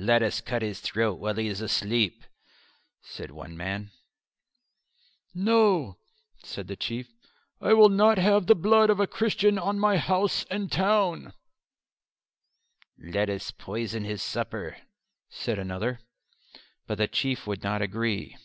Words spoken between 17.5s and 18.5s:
not agree.